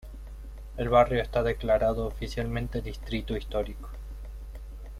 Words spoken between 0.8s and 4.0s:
barrio está declarado oficialmente distrito histórico.